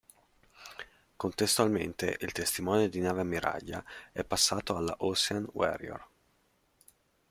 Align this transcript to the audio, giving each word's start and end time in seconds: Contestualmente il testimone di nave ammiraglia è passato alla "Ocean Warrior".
Contestualmente 1.15 2.17
il 2.21 2.31
testimone 2.31 2.89
di 2.89 2.99
nave 3.01 3.21
ammiraglia 3.21 3.85
è 4.11 4.23
passato 4.23 4.75
alla 4.75 4.95
"Ocean 5.01 5.47
Warrior". 5.53 6.07